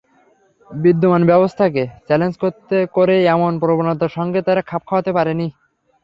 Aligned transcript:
বিদ্যমান 0.69 1.21
ব্যবস্থাকে 1.25 1.83
চ্যালেঞ্জ 2.07 2.33
করে 2.93 3.15
এমন 3.35 3.51
প্রবণতার 3.61 4.15
সঙ্গে 4.17 4.39
তারা 4.47 4.61
খাপ 4.69 4.81
খাওয়াতে 4.87 5.11
পারেনি। 5.17 5.47